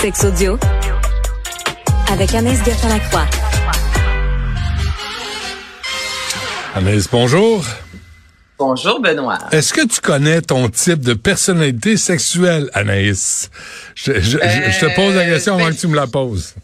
Sex 0.00 0.24
audio 0.24 0.58
avec 2.10 2.34
Anaïs 2.34 2.58
Gertin-Lacroix. 2.64 3.26
Anaïs, 6.74 7.08
bonjour. 7.10 7.64
Bonjour 8.58 9.00
Benoît. 9.00 9.38
Est-ce 9.52 9.72
que 9.72 9.86
tu 9.86 10.00
connais 10.00 10.40
ton 10.42 10.68
type 10.68 11.00
de 11.00 11.14
personnalité 11.14 11.96
sexuelle, 11.96 12.70
Anaïs? 12.74 13.50
Je, 13.94 14.14
je- 14.14 14.20
je- 14.20 14.38
je 14.38 14.80
te 14.86 14.94
pose 14.94 15.14
la 15.14 15.24
question 15.24 15.54
avant 15.54 15.66
ben- 15.66 15.74
que 15.74 15.80
tu 15.80 15.86
me 15.88 15.96
la 15.96 16.06
poses. 16.06 16.54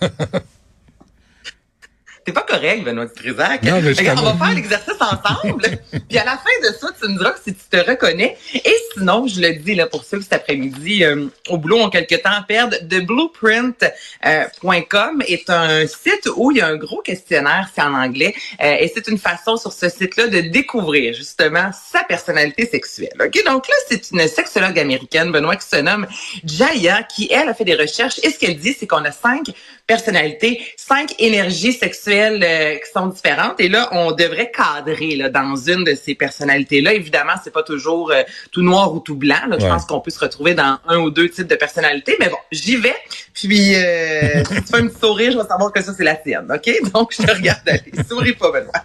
T'es 2.26 2.32
pas 2.32 2.42
correct, 2.42 2.82
Benoît. 2.82 3.06
Non, 3.62 3.80
mais 3.80 3.92
Regarde, 3.92 4.18
on 4.18 4.32
va 4.32 4.46
faire 4.46 4.56
l'exercice 4.56 4.96
ensemble. 5.00 5.62
puis 6.08 6.18
à 6.18 6.24
la 6.24 6.32
fin 6.32 6.50
de 6.60 6.66
ça, 6.74 6.88
tu 7.00 7.08
me 7.08 7.18
diras 7.18 7.34
si 7.36 7.54
tu 7.54 7.60
te 7.70 7.76
reconnais. 7.88 8.36
Et 8.52 8.74
sinon, 8.92 9.28
je 9.28 9.40
le 9.40 9.54
dis 9.54 9.76
là 9.76 9.86
pour 9.86 10.04
ceux 10.04 10.18
qui 10.18 10.24
cet 10.24 10.32
après-midi 10.32 11.04
euh, 11.04 11.26
au 11.48 11.56
boulot 11.56 11.78
ont 11.78 11.88
quelque 11.88 12.16
temps 12.16 12.34
à 12.36 12.42
perdre, 12.42 12.76
theblueprint.com 12.88 15.22
est 15.28 15.50
un 15.50 15.86
site 15.86 16.28
où 16.34 16.50
il 16.50 16.56
y 16.56 16.60
a 16.60 16.66
un 16.66 16.74
gros 16.74 17.00
questionnaire, 17.00 17.70
c'est 17.72 17.82
en 17.82 17.94
anglais, 17.94 18.34
euh, 18.60 18.74
et 18.80 18.90
c'est 18.92 19.06
une 19.06 19.18
façon 19.18 19.56
sur 19.56 19.72
ce 19.72 19.88
site-là 19.88 20.26
de 20.26 20.40
découvrir 20.40 21.14
justement 21.14 21.70
sa 21.72 22.02
personnalité 22.02 22.66
sexuelle. 22.66 23.14
Ok, 23.24 23.40
donc 23.46 23.68
là, 23.68 23.74
c'est 23.88 24.10
une 24.10 24.26
sexologue 24.26 24.80
américaine, 24.80 25.30
Benoît, 25.30 25.54
qui 25.54 25.68
se 25.68 25.76
nomme 25.76 26.08
Jaya, 26.42 27.04
qui 27.04 27.28
elle 27.30 27.48
a 27.48 27.54
fait 27.54 27.64
des 27.64 27.76
recherches 27.76 28.18
et 28.24 28.30
ce 28.30 28.38
qu'elle 28.40 28.56
dit, 28.56 28.74
c'est 28.76 28.88
qu'on 28.88 29.04
a 29.04 29.12
cinq 29.12 29.52
personnalités, 29.86 30.60
cinq 30.76 31.14
énergies 31.20 31.72
sexuelles 31.72 32.15
euh, 32.22 32.74
qui 32.76 32.90
sont 32.92 33.06
différentes. 33.06 33.60
Et 33.60 33.68
là, 33.68 33.88
on 33.92 34.12
devrait 34.12 34.50
cadrer 34.50 35.16
là, 35.16 35.28
dans 35.28 35.56
une 35.56 35.84
de 35.84 35.94
ces 35.94 36.14
personnalités-là. 36.14 36.92
Évidemment, 36.92 37.34
c'est 37.42 37.52
pas 37.52 37.62
toujours 37.62 38.10
euh, 38.10 38.22
tout 38.52 38.62
noir 38.62 38.94
ou 38.94 39.00
tout 39.00 39.14
blanc. 39.14 39.46
là. 39.48 39.56
Je 39.58 39.66
pense 39.66 39.84
qu'on 39.84 40.00
peut 40.00 40.10
se 40.10 40.18
retrouver 40.18 40.54
dans 40.54 40.78
un 40.86 40.98
ou 40.98 41.10
deux 41.10 41.28
types 41.28 41.46
de 41.46 41.56
personnalités. 41.56 42.16
Mais 42.20 42.28
bon, 42.28 42.38
j'y 42.50 42.76
vais. 42.76 42.96
Puis, 43.32 43.74
euh, 43.74 44.44
si 44.48 44.54
tu 44.62 44.68
fais 44.68 44.76
un 44.76 44.88
petit 44.88 45.00
sourire, 45.00 45.32
je 45.32 45.38
vais 45.38 45.48
savoir 45.48 45.72
que 45.72 45.82
ça, 45.82 45.92
c'est 45.96 46.04
la 46.04 46.16
tienne. 46.16 46.50
OK? 46.52 46.92
Donc, 46.92 47.14
je 47.18 47.24
te 47.24 47.30
regarde 47.32 47.68
aller. 47.68 47.92
Souris 48.08 48.32
pas, 48.32 48.50
Benoît. 48.50 48.82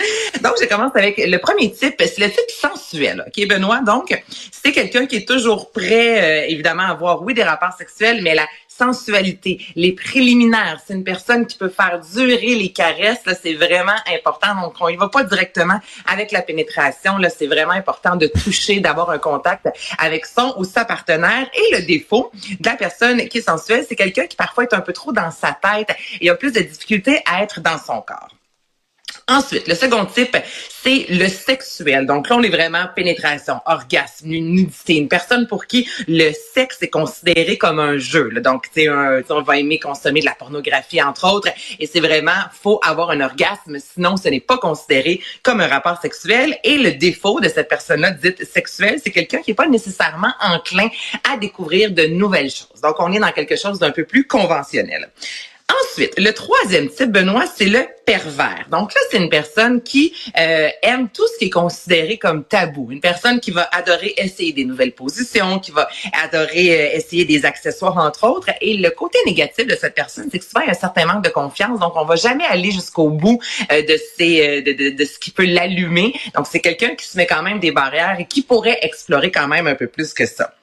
Donc, 0.42 0.54
je 0.60 0.66
commence 0.66 0.92
avec 0.94 1.18
le 1.18 1.36
premier 1.38 1.72
type, 1.72 1.94
c'est 1.98 2.18
le 2.18 2.30
type 2.30 2.50
sensuel. 2.50 3.24
OK, 3.26 3.48
Benoît? 3.48 3.80
Donc, 3.80 4.22
c'est 4.50 4.72
quelqu'un 4.72 5.06
qui 5.06 5.16
est 5.16 5.28
toujours 5.28 5.70
prêt, 5.70 6.44
euh, 6.44 6.46
évidemment, 6.48 6.84
à 6.84 6.90
avoir, 6.90 7.22
oui, 7.22 7.34
des 7.34 7.42
rapports 7.42 7.72
sexuels, 7.72 8.22
mais 8.22 8.34
la 8.34 8.46
sensualité, 8.80 9.60
les 9.76 9.92
préliminaires. 9.92 10.80
C'est 10.84 10.94
une 10.94 11.04
personne 11.04 11.46
qui 11.46 11.58
peut 11.58 11.68
faire 11.68 12.00
durer 12.00 12.54
les 12.54 12.72
caresses. 12.72 13.24
Là, 13.26 13.34
c'est 13.40 13.54
vraiment 13.54 14.00
important. 14.16 14.60
Donc, 14.60 14.74
on 14.80 14.88
y 14.88 14.96
va 14.96 15.08
pas 15.08 15.22
directement 15.24 15.78
avec 16.06 16.32
la 16.32 16.42
pénétration. 16.42 17.18
Là, 17.18 17.28
c'est 17.28 17.46
vraiment 17.46 17.72
important 17.72 18.16
de 18.16 18.26
toucher, 18.26 18.80
d'avoir 18.80 19.10
un 19.10 19.18
contact 19.18 19.68
avec 19.98 20.24
son 20.24 20.54
ou 20.58 20.64
sa 20.64 20.84
partenaire. 20.84 21.46
Et 21.54 21.76
le 21.76 21.82
défaut 21.82 22.30
de 22.34 22.66
la 22.68 22.76
personne 22.76 23.28
qui 23.28 23.38
est 23.38 23.42
sensuelle, 23.42 23.84
c'est 23.86 23.96
quelqu'un 23.96 24.26
qui 24.26 24.36
parfois 24.36 24.64
est 24.64 24.74
un 24.74 24.80
peu 24.80 24.92
trop 24.92 25.12
dans 25.12 25.30
sa 25.30 25.52
tête 25.52 25.94
et 26.20 26.30
a 26.30 26.34
plus 26.34 26.52
de 26.52 26.60
difficultés 26.60 27.20
à 27.26 27.42
être 27.42 27.60
dans 27.60 27.78
son 27.78 28.00
corps. 28.00 28.39
Ensuite, 29.28 29.68
le 29.68 29.74
second 29.74 30.04
type, 30.06 30.36
c'est 30.82 31.06
le 31.10 31.28
sexuel. 31.28 32.06
Donc 32.06 32.28
là, 32.28 32.36
on 32.36 32.42
est 32.42 32.48
vraiment 32.50 32.86
pénétration, 32.94 33.60
orgasme, 33.66 34.28
nudité. 34.28 34.96
Une 34.96 35.08
personne 35.08 35.46
pour 35.46 35.66
qui 35.66 35.88
le 36.08 36.32
sexe 36.32 36.78
est 36.82 36.88
considéré 36.88 37.58
comme 37.58 37.78
un 37.78 37.98
jeu. 37.98 38.28
là. 38.30 38.40
Donc, 38.40 38.66
tu 38.74 38.88
on 38.90 39.42
va 39.42 39.58
aimer 39.58 39.78
consommer 39.78 40.20
de 40.20 40.24
la 40.24 40.34
pornographie, 40.34 41.02
entre 41.02 41.32
autres. 41.32 41.48
Et 41.78 41.86
c'est 41.86 42.00
vraiment, 42.00 42.32
faut 42.62 42.80
avoir 42.82 43.10
un 43.10 43.20
orgasme, 43.20 43.78
sinon 43.78 44.16
ce 44.16 44.28
n'est 44.28 44.40
pas 44.40 44.58
considéré 44.58 45.20
comme 45.42 45.60
un 45.60 45.68
rapport 45.68 46.00
sexuel. 46.00 46.58
Et 46.64 46.78
le 46.78 46.92
défaut 46.92 47.40
de 47.40 47.48
cette 47.48 47.68
personne-là 47.68 48.12
dite 48.12 48.44
sexuelle, 48.44 49.00
c'est 49.02 49.10
quelqu'un 49.10 49.38
qui 49.38 49.50
n'est 49.50 49.56
pas 49.56 49.68
nécessairement 49.68 50.32
enclin 50.40 50.88
à 51.30 51.36
découvrir 51.36 51.92
de 51.92 52.06
nouvelles 52.06 52.50
choses. 52.50 52.80
Donc, 52.82 52.96
on 52.98 53.12
est 53.12 53.20
dans 53.20 53.32
quelque 53.32 53.56
chose 53.56 53.78
d'un 53.78 53.90
peu 53.90 54.04
plus 54.04 54.26
conventionnel. 54.26 55.10
Ensuite, 55.70 56.14
le 56.18 56.32
troisième 56.32 56.88
type, 56.88 57.12
Benoît, 57.12 57.44
c'est 57.46 57.66
le 57.66 57.86
pervers. 58.04 58.66
Donc 58.70 58.92
là, 58.94 59.00
c'est 59.10 59.18
une 59.18 59.28
personne 59.28 59.82
qui 59.82 60.12
euh, 60.38 60.68
aime 60.82 61.08
tout 61.08 61.26
ce 61.28 61.38
qui 61.38 61.44
est 61.44 61.50
considéré 61.50 62.18
comme 62.18 62.44
tabou. 62.44 62.88
Une 62.90 63.00
personne 63.00 63.40
qui 63.40 63.50
va 63.50 63.68
adorer 63.72 64.14
essayer 64.16 64.52
des 64.52 64.64
nouvelles 64.64 64.92
positions, 64.92 65.58
qui 65.58 65.70
va 65.70 65.88
adorer 66.24 66.72
euh, 66.72 66.96
essayer 66.96 67.24
des 67.24 67.44
accessoires, 67.44 67.96
entre 67.98 68.26
autres. 68.26 68.48
Et 68.60 68.76
le 68.78 68.90
côté 68.90 69.18
négatif 69.26 69.66
de 69.66 69.76
cette 69.76 69.94
personne, 69.94 70.28
c'est 70.32 70.38
que 70.38 70.44
souvent, 70.44 70.62
il 70.62 70.66
y 70.66 70.70
a 70.70 70.72
un 70.72 70.74
certain 70.74 71.06
manque 71.06 71.24
de 71.24 71.30
confiance. 71.30 71.78
Donc, 71.78 71.92
on 71.94 72.04
va 72.04 72.16
jamais 72.16 72.46
aller 72.46 72.72
jusqu'au 72.72 73.10
bout 73.10 73.38
euh, 73.70 73.82
de, 73.82 73.92
euh, 73.92 74.62
de, 74.62 74.72
de, 74.72 74.90
de 74.96 75.04
ce 75.04 75.18
qui 75.18 75.30
peut 75.30 75.46
l'allumer. 75.46 76.14
Donc, 76.34 76.46
c'est 76.50 76.60
quelqu'un 76.60 76.94
qui 76.96 77.06
se 77.06 77.16
met 77.16 77.26
quand 77.26 77.42
même 77.42 77.60
des 77.60 77.70
barrières 77.70 78.16
et 78.18 78.24
qui 78.24 78.42
pourrait 78.42 78.78
explorer 78.82 79.30
quand 79.30 79.46
même 79.46 79.66
un 79.66 79.74
peu 79.74 79.86
plus 79.86 80.14
que 80.14 80.26
ça. 80.26 80.54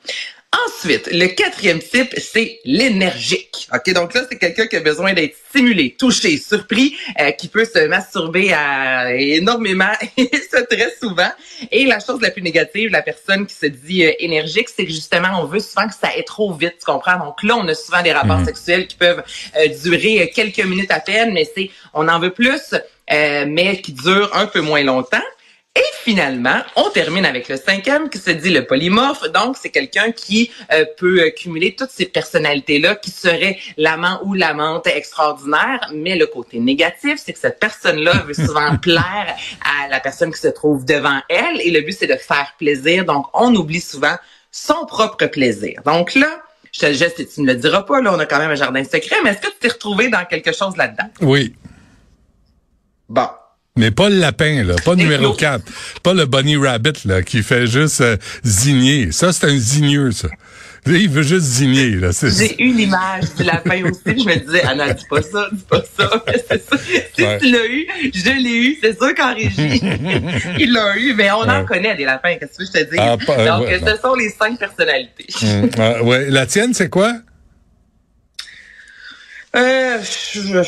Ensuite, 0.65 1.09
le 1.11 1.27
quatrième 1.27 1.79
type, 1.79 2.13
c'est 2.17 2.59
l'énergique. 2.63 3.67
Ok, 3.73 3.93
donc 3.93 4.13
là, 4.13 4.21
c'est 4.29 4.37
quelqu'un 4.37 4.67
qui 4.67 4.77
a 4.77 4.79
besoin 4.79 5.13
d'être 5.13 5.35
stimulé, 5.49 5.95
touché, 5.97 6.37
surpris, 6.37 6.95
euh, 7.19 7.31
qui 7.31 7.47
peut 7.47 7.65
se 7.65 7.85
masturber 7.87 8.53
à 8.53 9.13
énormément 9.13 9.91
et 10.17 10.31
ça 10.49 10.63
très 10.63 10.93
souvent. 11.01 11.29
Et 11.71 11.85
la 11.85 11.99
chose 11.99 12.21
la 12.21 12.31
plus 12.31 12.41
négative, 12.41 12.91
la 12.91 13.01
personne 13.01 13.45
qui 13.45 13.55
se 13.55 13.65
dit 13.65 14.05
euh, 14.05 14.11
énergique, 14.19 14.69
c'est 14.69 14.85
que 14.85 14.91
justement, 14.91 15.41
on 15.41 15.45
veut 15.45 15.59
souvent 15.59 15.87
que 15.87 15.93
ça 15.93 16.07
aille 16.15 16.23
trop 16.25 16.53
vite, 16.53 16.75
tu 16.79 16.85
comprends? 16.85 17.17
Donc 17.17 17.43
là, 17.43 17.57
on 17.57 17.67
a 17.67 17.75
souvent 17.75 18.01
des 18.01 18.13
rapports 18.13 18.43
sexuels 18.45 18.87
qui 18.87 18.95
peuvent 18.95 19.23
euh, 19.57 19.67
durer 19.83 20.21
euh, 20.21 20.25
quelques 20.33 20.63
minutes 20.63 20.91
à 20.91 20.99
peine, 20.99 21.33
mais 21.33 21.47
c'est, 21.53 21.69
on 21.93 22.07
en 22.07 22.19
veut 22.19 22.31
plus, 22.31 22.73
euh, 23.11 23.45
mais 23.47 23.81
qui 23.81 23.91
durent 23.91 24.33
un 24.33 24.47
peu 24.47 24.61
moins 24.61 24.83
longtemps. 24.83 25.17
Finalement, 26.07 26.61
on 26.77 26.89
termine 26.89 27.25
avec 27.25 27.49
le 27.49 27.57
cinquième 27.57 28.09
qui 28.09 28.17
se 28.17 28.29
dit 28.29 28.49
le 28.49 28.65
polymorphe. 28.65 29.29
Donc, 29.33 29.57
c'est 29.61 29.71
quelqu'un 29.71 30.13
qui 30.13 30.49
euh, 30.71 30.85
peut 30.95 31.29
cumuler 31.31 31.75
toutes 31.75 31.89
ces 31.89 32.05
personnalités-là 32.05 32.95
qui 32.95 33.11
serait 33.11 33.59
l'amant 33.75 34.21
ou 34.23 34.33
l'amante 34.33 34.87
extraordinaire. 34.87 35.91
Mais 35.93 36.15
le 36.15 36.25
côté 36.25 36.59
négatif, 36.59 37.21
c'est 37.21 37.33
que 37.33 37.39
cette 37.39 37.59
personne-là 37.59 38.23
veut 38.25 38.33
souvent 38.45 38.77
plaire 38.77 39.35
à 39.65 39.89
la 39.89 39.99
personne 39.99 40.31
qui 40.31 40.39
se 40.39 40.47
trouve 40.47 40.85
devant 40.85 41.19
elle. 41.27 41.59
Et 41.59 41.71
le 41.71 41.81
but, 41.81 41.91
c'est 41.99 42.07
de 42.07 42.15
faire 42.15 42.53
plaisir. 42.57 43.03
Donc, 43.03 43.25
on 43.33 43.53
oublie 43.53 43.81
souvent 43.81 44.15
son 44.49 44.85
propre 44.85 45.25
plaisir. 45.25 45.81
Donc 45.85 46.15
là, 46.15 46.41
je 46.71 46.79
te 46.79 46.85
le 46.85 46.93
geste 46.93 47.19
et 47.19 47.27
tu 47.27 47.41
ne 47.41 47.47
le 47.47 47.55
diras 47.59 47.83
pas. 47.83 47.99
Là, 47.99 48.13
on 48.13 48.19
a 48.19 48.25
quand 48.25 48.39
même 48.39 48.51
un 48.51 48.55
jardin 48.55 48.85
secret. 48.85 49.17
Mais 49.25 49.31
est-ce 49.31 49.41
que 49.41 49.47
tu 49.47 49.57
t'es 49.59 49.67
retrouvé 49.67 50.07
dans 50.07 50.23
quelque 50.23 50.53
chose 50.53 50.77
là-dedans? 50.77 51.09
Oui. 51.19 51.53
Bon. 53.09 53.27
Mais 53.77 53.91
pas 53.91 54.09
le 54.09 54.17
lapin, 54.17 54.63
là, 54.63 54.75
pas 54.83 54.91
le 54.91 54.97
numéro 54.97 55.23
l'autre. 55.23 55.37
4. 55.39 55.63
Pas 56.03 56.13
le 56.13 56.25
bunny 56.25 56.57
rabbit, 56.57 57.05
là, 57.05 57.21
qui 57.21 57.43
fait 57.43 57.67
juste 57.67 58.01
euh, 58.01 58.17
zigner. 58.45 59.11
Ça, 59.11 59.31
c'est 59.31 59.45
un 59.47 59.57
zigneux, 59.57 60.11
ça. 60.11 60.27
Il 60.89 61.09
veut 61.09 61.21
juste 61.23 61.45
zigner, 61.45 61.91
là. 61.97 62.11
J'ai 62.21 62.61
eu 62.63 62.71
l'image 62.73 63.25
du 63.37 63.43
lapin 63.43 63.83
aussi. 63.83 64.01
Je 64.05 64.23
me 64.25 64.35
disais, 64.37 64.63
Anna, 64.63 64.93
dis 64.93 65.03
pas 65.09 65.21
ça, 65.21 65.49
dis 65.51 65.63
pas 65.69 65.83
ça. 65.97 66.23
Mais 66.27 66.43
c'est 66.49 66.63
ça. 66.69 66.77
Si 67.13 67.23
Ouais. 67.23 67.37
tu 67.39 67.51
l'as 67.51 67.65
eu, 67.65 67.85
je 68.13 68.31
l'ai 68.41 68.55
eu. 68.69 68.77
C'est 68.81 68.97
sûr 68.97 69.13
qu'en 69.13 69.33
régie, 69.33 69.81
il 70.59 70.71
l'a 70.71 70.97
eu. 70.97 71.13
Mais 71.13 71.29
on 71.31 71.41
en 71.41 71.65
connaît 71.65 71.95
des 71.97 72.05
lapins, 72.05 72.35
qu'est-ce 72.39 72.57
que 72.59 72.65
je 72.65 72.71
te 72.71 72.89
dis? 72.89 72.97
Ah, 72.97 73.17
euh, 73.29 73.45
Donc, 73.47 73.67
ouais, 73.67 73.81
ce 73.85 74.01
sont 74.01 74.15
les 74.15 74.29
cinq 74.29 74.57
personnalités. 74.59 75.25
Hum, 75.43 75.69
ah, 75.77 76.01
ouais. 76.03 76.29
La 76.29 76.45
tienne, 76.45 76.73
c'est 76.73 76.89
quoi? 76.89 77.13
Euh, 79.55 79.97
je- 80.33 80.63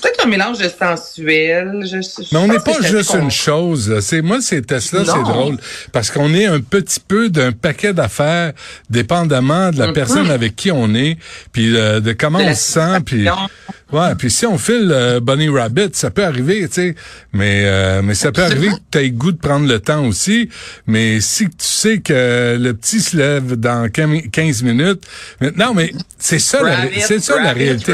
peut-être 0.00 0.24
un 0.24 0.28
mélange 0.28 0.58
de 0.58 0.68
sensuel. 0.68 1.82
Je, 1.82 2.00
je 2.00 2.22
Mais 2.32 2.38
on 2.38 2.46
n'est 2.48 2.58
pas 2.60 2.80
juste 2.80 3.14
une 3.14 3.30
chose. 3.30 3.90
là. 3.90 4.00
C'est 4.00 4.22
moi 4.22 4.40
ces 4.40 4.62
tests-là, 4.62 5.04
c'est 5.04 5.22
drôle 5.22 5.56
parce 5.92 6.10
qu'on 6.10 6.32
est 6.34 6.46
un 6.46 6.60
petit 6.60 7.00
peu 7.00 7.28
d'un 7.28 7.52
paquet 7.52 7.92
d'affaires, 7.92 8.52
dépendamment 8.88 9.70
de 9.70 9.78
la 9.78 9.92
personne 9.92 10.30
avec 10.30 10.56
qui 10.56 10.70
on 10.70 10.94
est, 10.94 11.16
puis 11.52 11.76
euh, 11.76 12.00
de 12.00 12.12
comment 12.12 12.38
De 12.38 12.44
on 12.44 12.54
se 12.54 12.72
sent, 12.72 13.00
puis. 13.04 13.26
Ouais, 13.92 14.14
puis 14.16 14.30
si 14.30 14.46
on 14.46 14.58
file 14.58 14.90
euh, 14.92 15.20
Bunny 15.20 15.48
Rabbit, 15.48 15.90
ça 15.94 16.10
peut 16.10 16.24
arriver, 16.24 16.66
tu 16.68 16.74
sais, 16.74 16.94
mais 17.32 17.62
euh, 17.64 18.02
mais 18.02 18.14
ça 18.14 18.32
peut 18.32 18.42
arriver 18.42 18.68
que 18.68 18.80
tu 18.90 18.98
aies 18.98 19.10
goût 19.10 19.32
de 19.32 19.38
prendre 19.38 19.66
le 19.66 19.78
temps 19.80 20.06
aussi, 20.06 20.48
mais 20.86 21.20
si 21.20 21.44
tu 21.46 21.54
sais 21.58 22.00
que 22.00 22.56
le 22.60 22.72
petit 22.74 23.00
se 23.00 23.16
lève 23.16 23.54
dans 23.56 23.88
15 23.90 24.62
minutes, 24.62 25.06
mais- 25.40 25.50
non, 25.56 25.74
mais 25.74 25.92
c'est 26.18 26.38
ça, 26.38 26.60
c'est 27.06 27.20
ça 27.20 27.34
la 27.42 27.52
réalité. 27.52 27.92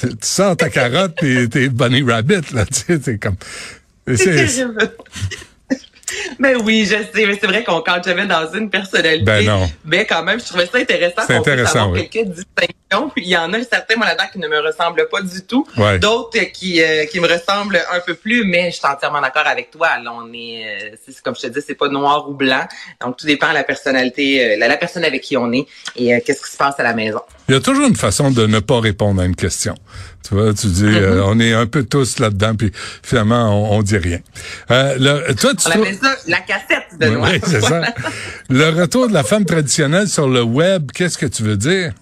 Tu, 0.00 0.08
tu 0.08 0.14
sors 0.22 0.56
ta 0.56 0.70
carotte 0.70 1.14
puis 1.20 1.48
t'es 1.48 1.68
Bunny 1.68 2.02
Rabbit 2.02 2.52
là, 2.54 2.64
tu 2.66 2.74
sais, 2.86 3.00
c'est 3.02 3.18
comme. 3.18 3.36
C'est. 4.16 4.46
Mais 6.38 6.54
oui, 6.56 6.84
je 6.84 6.94
sais, 6.94 7.26
mais 7.26 7.36
c'est 7.40 7.46
vrai 7.46 7.64
qu'on 7.64 7.80
quand 7.80 8.02
jamais 8.04 8.26
dans 8.26 8.52
une 8.52 8.70
personnalité. 8.70 9.24
Ben 9.24 9.44
non. 9.44 9.70
Mais 9.84 10.06
quand 10.06 10.22
même, 10.22 10.38
je 10.40 10.46
trouvais 10.46 10.66
ça 10.66 10.78
intéressant 10.78 11.22
C'est 11.26 11.36
qu'on 11.36 11.42
puisse 11.42 11.52
intéressant, 11.54 11.78
avoir 11.84 11.92
oui. 11.92 12.08
quelques 12.08 12.28
distinctions. 12.28 13.10
Puis 13.14 13.24
il 13.24 13.28
y 13.28 13.36
en 13.36 13.52
a 13.52 13.62
certains, 13.62 13.96
moi, 13.96 14.06
là-dedans, 14.06 14.24
qui 14.32 14.38
ne 14.38 14.48
me 14.48 14.60
ressemblent 14.60 15.08
pas 15.10 15.20
du 15.20 15.42
tout. 15.44 15.66
Ouais. 15.76 15.98
D'autres 15.98 16.38
qui, 16.52 16.82
euh, 16.82 17.04
qui 17.06 17.20
me 17.20 17.28
ressemblent 17.28 17.80
un 17.92 18.00
peu 18.00 18.14
plus, 18.14 18.44
mais 18.44 18.70
je 18.70 18.76
suis 18.76 18.86
entièrement 18.86 19.20
d'accord 19.20 19.46
avec 19.46 19.70
toi. 19.70 19.88
Là, 20.02 20.12
on 20.14 20.32
est, 20.32 20.64
euh, 20.92 20.96
c'est 21.04 21.20
comme 21.22 21.34
je 21.34 21.42
te 21.42 21.46
dis, 21.48 21.60
c'est 21.66 21.74
pas 21.74 21.88
noir 21.88 22.28
ou 22.28 22.34
blanc. 22.34 22.66
Donc, 23.00 23.16
tout 23.16 23.26
dépend 23.26 23.48
de 23.48 23.54
la 23.54 23.64
personnalité, 23.64 24.52
euh, 24.52 24.56
la, 24.58 24.68
la 24.68 24.76
personne 24.76 25.04
avec 25.04 25.22
qui 25.22 25.36
on 25.36 25.52
est 25.52 25.66
et 25.96 26.14
euh, 26.14 26.20
qu'est-ce 26.24 26.42
qui 26.42 26.52
se 26.52 26.56
passe 26.56 26.78
à 26.78 26.82
la 26.82 26.94
maison. 26.94 27.20
Il 27.48 27.54
y 27.54 27.58
a 27.58 27.60
toujours 27.60 27.86
une 27.86 27.96
façon 27.96 28.30
de 28.30 28.46
ne 28.46 28.60
pas 28.60 28.80
répondre 28.80 29.20
à 29.20 29.24
une 29.24 29.36
question. 29.36 29.74
Tu 30.28 30.34
vois, 30.34 30.52
tu 30.52 30.66
dis, 30.66 30.84
Mm-hmm. 30.84 30.94
euh, 31.02 31.22
on 31.24 31.40
est 31.40 31.52
un 31.54 31.66
peu 31.66 31.84
tous 31.84 32.18
là-dedans, 32.18 32.54
puis 32.54 32.70
finalement, 33.02 33.72
on, 33.72 33.78
on 33.78 33.82
dit 33.82 33.96
rien. 33.96 34.18
Euh, 34.70 34.96
le- 35.26 35.34
toi, 35.34 35.52
tu 35.54 35.66
On 35.66 35.70
trouves- 35.70 35.82
appelle 35.82 35.98
ça 36.02 36.14
la 36.26 36.40
cassette 36.40 36.98
de 37.00 37.08
oui, 37.16 37.40
c'est 37.44 37.60
ça. 37.62 37.82
Le 38.50 38.68
retour 38.80 39.08
de 39.08 39.14
la 39.14 39.22
femme 39.24 39.44
traditionnelle 39.44 40.08
sur 40.08 40.28
le 40.28 40.42
web, 40.42 40.90
qu'est-ce 40.92 41.16
que 41.18 41.26
tu 41.26 41.42
veux 41.42 41.56
dire? 41.56 41.92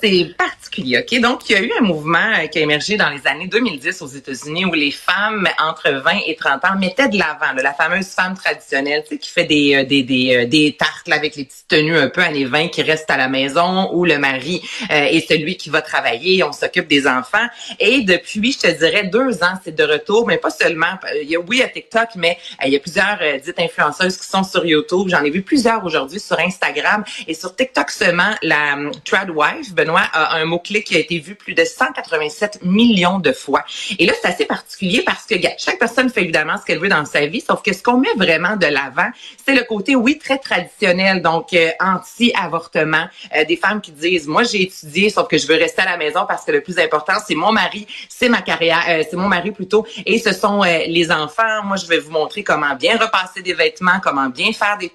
C'est 0.00 0.34
particulier, 0.36 0.98
OK? 0.98 1.20
Donc, 1.20 1.48
il 1.48 1.52
y 1.52 1.56
a 1.56 1.62
eu 1.62 1.72
un 1.78 1.82
mouvement 1.82 2.18
euh, 2.18 2.46
qui 2.46 2.58
a 2.58 2.62
émergé 2.62 2.96
dans 2.96 3.10
les 3.10 3.26
années 3.26 3.46
2010 3.46 4.02
aux 4.02 4.06
États-Unis 4.06 4.64
où 4.64 4.72
les 4.72 4.90
femmes 4.90 5.48
entre 5.58 5.90
20 5.90 6.20
et 6.26 6.36
30 6.36 6.64
ans 6.64 6.78
mettaient 6.78 7.08
de 7.08 7.18
l'avant 7.18 7.52
la 7.62 7.74
fameuse 7.74 8.08
femme 8.08 8.34
traditionnelle, 8.34 9.02
tu 9.04 9.14
sais, 9.14 9.18
qui 9.18 9.30
fait 9.30 9.44
des, 9.44 9.74
euh, 9.76 9.84
des, 9.84 10.02
des, 10.02 10.36
euh, 10.36 10.46
des 10.46 10.76
tartes 10.78 11.08
là, 11.08 11.16
avec 11.16 11.36
les 11.36 11.44
petites 11.44 11.68
tenues 11.68 11.96
un 11.96 12.08
peu 12.08 12.22
années 12.22 12.44
20 12.44 12.68
qui 12.68 12.82
reste 12.82 13.10
à 13.10 13.16
la 13.16 13.28
maison 13.28 13.90
où 13.92 14.04
le 14.04 14.18
mari 14.18 14.62
est 14.90 15.26
celui 15.28 15.56
qui 15.56 15.70
va 15.70 15.80
travailler, 15.80 16.42
on 16.42 16.52
s'occupe 16.52 16.88
des 16.88 17.06
enfants. 17.06 17.46
Et 17.78 18.02
depuis, 18.02 18.52
je 18.52 18.58
te 18.58 18.78
dirais, 18.78 19.04
deux 19.04 19.42
ans, 19.42 19.54
c'est 19.64 19.74
de 19.74 19.84
retour, 19.84 20.26
mais 20.26 20.38
pas 20.38 20.50
seulement. 20.50 20.98
Il 21.22 21.30
y 21.30 21.36
a, 21.36 21.40
oui, 21.40 21.62
à 21.62 21.68
TikTok, 21.68 22.10
mais 22.16 22.36
il 22.64 22.72
y 22.72 22.76
a 22.76 22.80
plusieurs 22.80 23.18
dites 23.42 23.58
influenceuses 23.58 24.16
qui 24.16 24.26
sont 24.26 24.44
sur 24.44 24.64
YouTube. 24.64 25.08
J'en 25.08 25.22
ai 25.24 25.30
vu 25.30 25.42
plusieurs 25.42 25.84
aujourd'hui 25.84 26.20
sur 26.20 26.38
Instagram 26.38 27.04
et 27.26 27.34
sur 27.34 27.54
TikTok 27.54 27.90
seulement. 27.90 28.34
La 28.42 28.76
Tradwife, 29.04 29.74
Benoît, 29.82 30.02
a 30.12 30.36
un 30.36 30.44
mot-clé 30.44 30.82
qui 30.82 30.94
a 30.96 31.00
été 31.00 31.18
vu 31.18 31.34
plus 31.34 31.54
de 31.54 31.64
187 31.64 32.60
millions 32.62 33.18
de 33.18 33.32
fois. 33.32 33.64
Et 33.98 34.06
là, 34.06 34.12
c'est 34.20 34.28
assez 34.28 34.44
particulier 34.44 35.02
parce 35.04 35.24
que 35.26 35.34
chaque 35.58 35.78
personne 35.78 36.08
fait 36.08 36.22
évidemment 36.22 36.56
ce 36.58 36.64
qu'elle 36.64 36.78
veut 36.78 36.88
dans 36.88 37.04
sa 37.04 37.26
vie, 37.26 37.40
sauf 37.40 37.62
que 37.62 37.72
ce 37.72 37.82
qu'on 37.82 37.98
met 37.98 38.12
vraiment 38.16 38.56
de 38.56 38.66
l'avant, 38.66 39.10
c'est 39.44 39.54
le 39.54 39.64
côté, 39.64 39.96
oui, 39.96 40.18
très 40.18 40.38
traditionnel, 40.38 41.20
donc 41.20 41.52
euh, 41.52 41.70
anti-avortement. 41.80 43.06
Euh, 43.36 43.44
des 43.44 43.56
femmes 43.56 43.80
qui 43.80 43.90
disent, 43.92 44.28
moi, 44.28 44.44
j'ai 44.44 44.62
étudié, 44.62 45.10
sauf 45.10 45.26
que 45.26 45.38
je 45.38 45.46
veux 45.46 45.56
rester 45.56 45.82
à 45.82 45.86
la 45.86 45.96
maison 45.96 46.24
parce 46.28 46.44
que 46.44 46.52
le 46.52 46.60
plus 46.60 46.78
important, 46.78 47.14
c'est 47.26 47.34
mon 47.34 47.50
mari, 47.50 47.86
c'est 48.08 48.28
ma 48.28 48.42
carrière, 48.42 48.84
euh, 48.88 49.02
c'est 49.08 49.16
mon 49.16 49.28
mari 49.28 49.50
plutôt, 49.50 49.84
et 50.06 50.18
ce 50.18 50.32
sont 50.32 50.62
les 50.62 51.10
enfants. 51.10 51.64
Moi, 51.64 51.76
je 51.76 51.86
vais 51.86 51.98
vous 51.98 52.12
montrer 52.12 52.44
comment 52.44 52.74
bien 52.76 52.96
repasser 52.96 53.42
des 53.42 53.54
vêtements, 53.54 54.00
comment 54.02 54.28
bien 54.28 54.52
faire 54.52 54.78
des, 54.78 54.90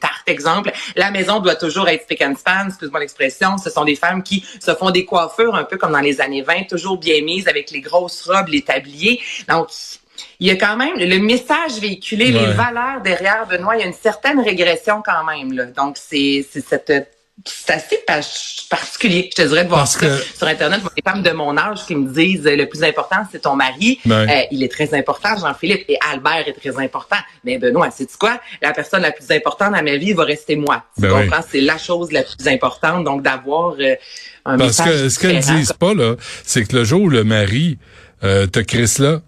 tartes, 0.00 0.28
exemple. 0.28 0.72
La 0.96 1.10
maison 1.10 1.40
doit 1.40 1.56
toujours 1.56 1.88
être 1.88 2.02
spick 2.02 2.22
and 2.22 2.34
span, 2.36 2.66
excuse-moi 2.68 3.00
l'expression. 3.04 3.58
Ce 3.58 3.70
sont 3.70 3.84
des 3.84 3.96
femmes 3.96 4.22
qui 4.22 4.44
se 4.60 4.74
font 4.74 4.90
des 4.90 5.04
coiffures 5.04 5.54
un 5.54 5.64
peu 5.64 5.76
comme 5.76 5.92
dans 5.92 6.00
les 6.00 6.20
années 6.20 6.42
20, 6.42 6.64
toujours 6.68 6.98
bien 6.98 7.22
mises 7.22 7.48
avec 7.48 7.70
les 7.70 7.80
grosses 7.80 8.22
robes, 8.22 8.48
les 8.48 8.62
tabliers. 8.62 9.20
Donc, 9.48 9.68
il 10.40 10.48
y 10.48 10.50
a 10.50 10.56
quand 10.56 10.76
même 10.76 10.96
le 10.96 11.18
message 11.18 11.78
véhiculé, 11.80 12.32
les 12.32 12.46
valeurs 12.52 13.00
derrière 13.02 13.46
Benoît, 13.46 13.76
il 13.76 13.80
y 13.80 13.82
a 13.82 13.86
une 13.86 13.92
certaine 13.92 14.40
régression 14.40 15.02
quand 15.04 15.24
même. 15.24 15.52
Là. 15.52 15.66
Donc, 15.66 15.96
c'est 15.96 16.44
cette 16.44 17.13
c'est 17.44 17.72
assez 17.72 17.98
particulier, 18.70 19.28
je 19.30 19.42
te 19.42 19.48
dirais, 19.48 19.64
de 19.64 19.68
voir 19.68 19.86
ça 19.86 19.98
sur 20.36 20.46
Internet. 20.46 20.80
Les 20.96 21.02
femmes 21.02 21.22
de 21.22 21.30
mon 21.32 21.56
âge 21.58 21.84
qui 21.86 21.94
me 21.94 22.08
disent 22.08 22.44
le 22.44 22.66
plus 22.66 22.82
important, 22.84 23.26
c'est 23.30 23.42
ton 23.42 23.56
mari. 23.56 23.98
Euh, 24.08 24.26
il 24.50 24.62
est 24.62 24.70
très 24.70 24.94
important, 24.94 25.30
Jean-Philippe, 25.38 25.84
et 25.88 25.98
Albert 26.12 26.46
est 26.46 26.52
très 26.52 26.82
important. 26.82 27.16
Mais 27.44 27.58
Benoît, 27.58 27.90
sais-tu 27.90 28.16
quoi? 28.16 28.40
La 28.62 28.72
personne 28.72 29.02
la 29.02 29.12
plus 29.12 29.30
importante 29.30 29.74
dans 29.74 29.82
ma 29.82 29.96
vie 29.96 30.12
va 30.12 30.24
rester 30.24 30.56
moi. 30.56 30.84
Tu 30.94 31.02
ben 31.02 31.10
comprends? 31.10 31.44
C'est 31.50 31.60
la 31.60 31.76
chose 31.76 32.12
la 32.12 32.22
plus 32.22 32.46
importante. 32.46 33.04
Donc, 33.04 33.22
d'avoir 33.22 33.74
euh, 33.80 33.94
un 34.44 34.56
Parce 34.56 34.80
que 34.80 35.08
ce 35.08 35.18
qu'elles 35.18 35.40
disent 35.40 35.72
pas, 35.72 35.92
là, 35.92 36.14
c'est 36.44 36.64
que 36.64 36.76
le 36.76 36.84
jour 36.84 37.02
où 37.02 37.08
le 37.08 37.24
mari 37.24 37.78
euh, 38.22 38.46
te 38.46 38.60
crisse 38.60 38.98
là, 38.98 39.20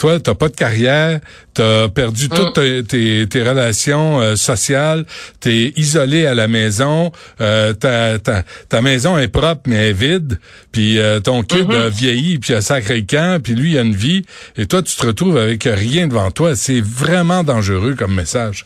toi, 0.00 0.18
t'as 0.18 0.34
pas 0.34 0.48
de 0.48 0.56
carrière, 0.56 1.20
t'as 1.52 1.88
perdu 1.88 2.24
mm. 2.24 2.28
toutes 2.30 2.88
tes, 2.88 3.26
tes, 3.28 3.42
relations 3.42 4.18
euh, 4.18 4.34
sociales, 4.34 5.04
t'es 5.40 5.74
isolé 5.76 6.24
à 6.24 6.34
la 6.34 6.48
maison, 6.48 7.12
euh, 7.42 7.74
ta, 7.74 8.18
ta, 8.18 8.42
ta, 8.70 8.80
maison 8.80 9.18
est 9.18 9.28
propre 9.28 9.60
mais 9.66 9.76
elle 9.76 9.90
est 9.90 9.92
vide, 9.92 10.40
puis 10.72 10.98
euh, 10.98 11.20
ton 11.20 11.42
kid 11.42 11.68
mm-hmm. 11.68 11.86
a 11.86 11.88
vieilli, 11.90 12.38
puis 12.38 12.54
a 12.54 12.62
sacré 12.62 13.04
camp, 13.04 13.42
puis 13.42 13.54
lui 13.54 13.72
il 13.72 13.78
a 13.78 13.82
une 13.82 13.94
vie, 13.94 14.24
et 14.56 14.64
toi 14.64 14.80
tu 14.80 14.96
te 14.96 15.06
retrouves 15.06 15.36
avec 15.36 15.64
rien 15.70 16.06
devant 16.06 16.30
toi. 16.30 16.56
C'est 16.56 16.80
vraiment 16.80 17.44
dangereux 17.44 17.94
comme 17.94 18.14
message. 18.14 18.64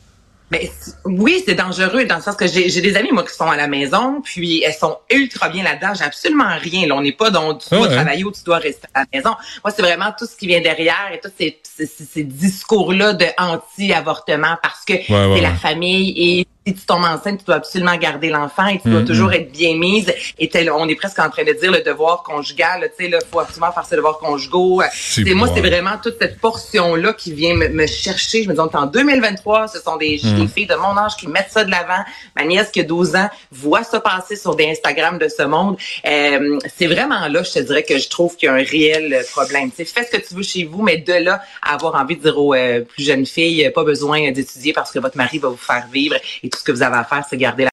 Ben, 0.55 0.69
oui, 1.05 1.43
c'est 1.45 1.55
dangereux 1.55 2.05
dans 2.05 2.17
le 2.17 2.23
sens 2.23 2.37
que 2.37 2.47
j'ai 2.47 2.81
des 2.81 2.97
amis, 2.97 3.11
moi, 3.11 3.25
qui 3.25 3.35
sont 3.35 3.51
à 3.51 3.56
la 3.56 3.67
maison, 3.67 4.21
puis 4.23 4.62
elles 4.62 4.75
sont 4.75 4.99
ultra 5.11 5.49
bien 5.49 5.65
là-dedans. 5.65 5.95
J'ai 5.95 6.05
absolument 6.05 6.56
rien. 6.61 6.87
Là, 6.87 6.95
on 6.95 7.01
n'est 7.01 7.12
pas 7.12 7.31
dans 7.31 7.55
tu 7.55 7.71
dois 7.71 7.89
travailler 7.89 8.23
ou 8.23 8.31
tu 8.31 8.45
dois 8.45 8.59
rester 8.59 8.87
à 8.95 9.01
la 9.01 9.06
maison. 9.12 9.35
Moi, 9.65 9.73
c'est 9.75 9.83
vraiment 9.83 10.12
tout 10.17 10.27
ce 10.27 10.37
qui 10.37 10.47
vient 10.47 10.61
derrière 10.61 11.11
et 11.12 11.19
tous 11.19 11.33
ces, 11.37 11.61
ces, 11.87 12.23
discours-là 12.23 13.15
de 13.15 13.27
anti-avortement 13.37 14.56
parce 14.62 14.85
que 14.87 14.95
c'est 15.06 15.41
la 15.41 15.55
famille 15.55 16.15
et 16.17 16.47
si 16.66 16.75
tu 16.75 16.87
tombes 16.87 17.05
enceinte, 17.05 17.40
tu 17.40 17.44
dois 17.44 17.56
absolument 17.56 17.96
garder 17.96 18.31
l'enfant 18.31 18.66
et 18.66 18.81
tu 18.81 18.88
dois 18.88 19.02
mm-hmm. 19.02 19.06
toujours 19.06 19.32
être 19.32 19.52
bien 19.52 19.76
mise. 19.76 20.12
Et 20.38 20.50
on 20.70 20.88
est 20.88 20.94
presque 20.94 21.19
en 21.19 21.28
train 21.28 21.44
de 21.44 21.52
dire 21.52 21.70
le 21.70 21.82
devoir 21.82 22.22
conjugal. 22.22 22.90
Tu 22.96 23.05
sais, 23.05 23.11
il 23.11 23.19
faut 23.31 23.40
absolument 23.40 23.72
faire 23.72 23.84
ce 23.84 23.94
devoir 23.94 24.19
conjugaux. 24.19 24.82
C'est 24.93 25.34
moi, 25.34 25.49
c'est 25.55 25.61
vraiment 25.61 25.99
toute 26.02 26.16
cette 26.20 26.40
portion-là 26.40 27.12
qui 27.12 27.32
vient 27.32 27.55
me, 27.55 27.87
chercher. 27.87 28.43
Je 28.44 28.49
me 28.49 28.55
dis, 28.55 28.61
en 28.61 28.87
2023, 28.87 29.69
ce 29.69 29.81
sont 29.81 29.96
des, 29.96 30.20
mm. 30.22 30.49
filles 30.49 30.66
de 30.66 30.75
mon 30.76 30.96
âge 30.96 31.16
qui 31.16 31.28
mettent 31.28 31.50
ça 31.50 31.64
de 31.64 31.70
l'avant. 31.70 32.02
Ma 32.37 32.44
nièce 32.44 32.70
qui 32.70 32.81
a 32.81 32.84
12 32.84 33.16
ans 33.16 33.28
voit 33.52 33.84
ça 33.84 34.00
passer 34.00 34.37
sur 34.37 34.56
des 34.56 34.69
Instagram 34.69 35.19
de 35.19 35.28
ce 35.28 35.43
monde. 35.43 35.76
Euh, 36.06 36.58
c'est 36.75 36.87
vraiment 36.87 37.28
là, 37.28 37.43
je 37.43 37.52
te 37.52 37.58
dirais 37.58 37.82
que 37.82 37.99
je 37.99 38.08
trouve 38.08 38.37
qu'il 38.37 38.46
y 38.46 38.50
a 38.50 38.55
un 38.55 38.64
réel 38.64 39.25
problème. 39.32 39.70
Tu 39.70 39.84
sais, 39.84 39.84
fais 39.84 40.05
ce 40.05 40.16
que 40.16 40.26
tu 40.26 40.34
veux 40.34 40.43
chez 40.43 40.64
vous, 40.64 40.82
mais 40.82 40.96
de 40.96 41.12
là 41.12 41.43
à 41.62 41.75
avoir 41.75 41.94
envie 41.94 42.16
de 42.16 42.22
dire 42.22 42.38
aux 42.38 42.55
euh, 42.55 42.81
plus 42.81 43.05
jeunes 43.05 43.26
filles, 43.26 43.70
pas 43.75 43.84
besoin 43.84 44.31
d'étudier 44.32 44.72
parce 44.72 44.90
que 44.90 44.99
votre 44.99 45.16
mari 45.16 45.38
va 45.38 45.49
vous 45.49 45.56
faire 45.56 45.87
vivre. 45.93 46.16
Et 46.43 46.49
ce 46.55 46.65
que 46.65 46.73
vous 46.73 46.83
avez 46.83 46.97
à 46.97 47.05
faire, 47.05 47.25
c'est 47.29 47.37
garder 47.37 47.62
la 47.62 47.62